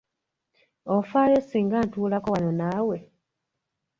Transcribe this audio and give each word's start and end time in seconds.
Ofaayo 0.95 1.39
singa 1.41 1.77
ntuulako 1.85 2.27
wano 2.33 2.51
naawe? 2.59 2.97